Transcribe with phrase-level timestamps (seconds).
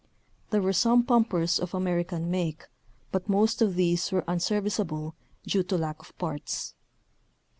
[0.49, 2.65] There were some pumpers of American make,
[3.11, 5.13] but most of these were un serviceable
[5.45, 6.73] due to lack of parts.